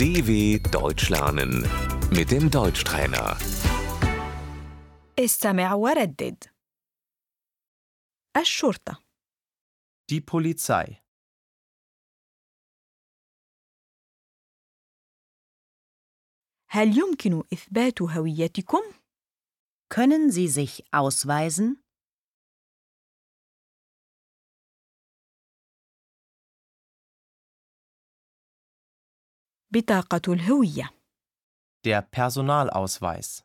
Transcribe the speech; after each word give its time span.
DW 0.00 0.58
Deutsch 0.70 1.08
lernen 1.10 1.52
mit 2.10 2.30
dem 2.30 2.50
Deutschtrainer. 2.50 3.36
استمع 5.18 5.74
وردد 5.74 6.44
الشرطة 8.36 9.02
Die 10.12 10.20
Polizei. 10.20 11.02
هل 16.68 16.98
يمكن 16.98 17.42
إثبات 17.52 18.02
هويتكم؟ 18.02 18.82
Können 19.88 20.30
Sie 20.32 20.48
sich 20.48 20.84
ausweisen? 20.92 21.82
بطاقة 29.70 30.32
الهوية 30.32 30.90
Der 31.86 32.02
Personalausweis. 32.02 33.42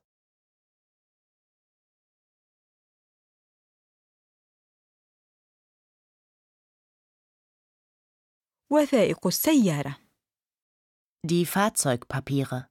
وثائق 8.70 9.28
السيارة 9.28 9.96
Die 11.28 11.46
Fahrzeugpapiere. 11.46 12.66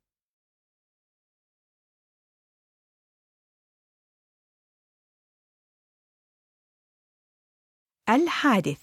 الحادث 8.08 8.80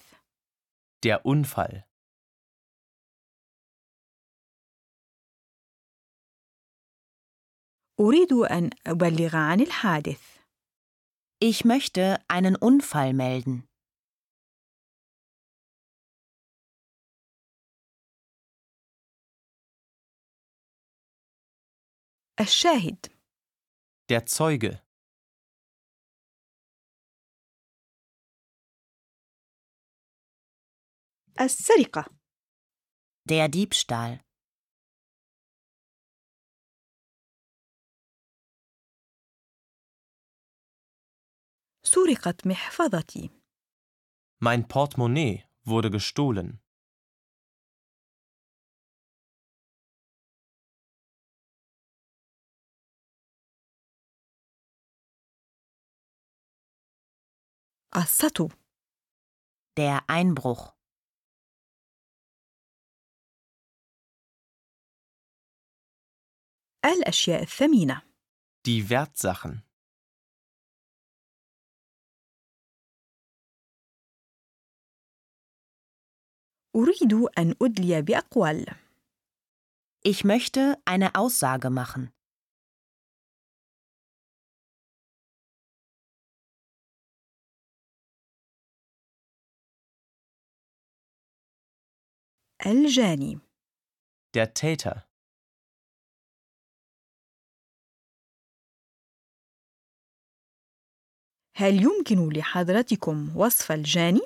Der 1.04 1.26
Unfall. 1.26 1.84
أريد 8.00 8.34
أن 8.34 8.70
أبلغ 8.88 9.36
عن 9.36 9.62
الحادث 9.62 10.38
Ich 11.40 11.66
möchte 11.66 12.18
einen 12.28 12.56
Unfall 12.56 13.14
melden. 13.14 13.68
الشاهد 22.40 23.12
Der 24.10 24.26
Zeuge. 24.26 24.82
السرقة 31.42 32.06
Der 33.30 33.48
Diebstahl. 33.50 34.22
سرقت 41.84 42.48
محفظتي 42.48 43.30
Mein 44.40 44.68
Portemonnaie 44.68 45.44
wurde 45.66 45.90
gestohlen. 45.92 46.60
السطو 57.96 58.50
Der 59.78 60.10
Einbruch. 60.10 60.74
الأشياء 66.86 67.42
الثمينة 67.44 68.02
Die 68.66 68.90
Wertsachen. 68.90 69.64
أريد 76.76 77.14
أن 77.38 77.56
أدلي 77.62 78.02
بأقوال 78.02 78.66
Ich 80.08 80.24
möchte 80.24 80.78
eine 80.86 81.16
Aussage 81.16 81.70
machen. 81.70 82.12
الجاني 92.66 93.40
Der 94.34 94.54
Täter. 94.54 95.08
هل 101.56 101.84
يمكن 101.84 102.30
لحضرتكم 102.30 103.38
وصف 103.38 103.72
الجاني؟ 103.72 104.22